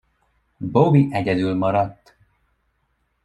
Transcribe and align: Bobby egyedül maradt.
Bobby 0.59 1.07
egyedül 1.11 1.53
maradt. 1.55 2.15